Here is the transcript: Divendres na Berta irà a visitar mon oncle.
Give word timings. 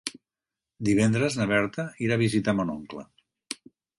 Divendres 0.89 1.35
na 1.41 1.47
Berta 1.51 1.85
irà 2.07 2.17
a 2.19 2.23
visitar 2.23 2.57
mon 2.61 2.75
oncle. 2.79 3.07